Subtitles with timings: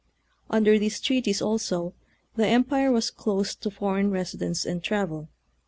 [0.49, 1.93] Under these treaties, also,
[2.35, 5.29] the Empire was closed to foreign residence and travel.